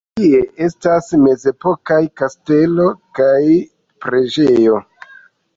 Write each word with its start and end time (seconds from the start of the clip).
Tie 0.19 0.37
estas 0.67 1.09
mezepokaj 1.25 1.99
kastelo 2.21 2.87
kaj 3.21 3.37
preĝejo. 4.07 4.81